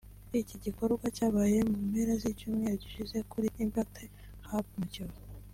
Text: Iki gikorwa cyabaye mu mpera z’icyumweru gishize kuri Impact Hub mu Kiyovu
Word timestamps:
Iki 0.41 0.57
gikorwa 0.65 1.05
cyabaye 1.15 1.57
mu 1.69 1.77
mpera 1.89 2.13
z’icyumweru 2.21 2.75
gishize 2.83 3.17
kuri 3.31 3.47
Impact 3.63 3.95
Hub 4.47 4.65
mu 4.77 4.85
Kiyovu 4.93 5.21